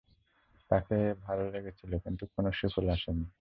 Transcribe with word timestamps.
তাকে 0.71 0.97
ভালো 1.21 1.43
লেগেছিল, 1.51 1.91
কিন্তু 1.97 2.23
কোনো 2.35 2.49
সুফল 2.51 2.87
আসেনি। 2.89 3.25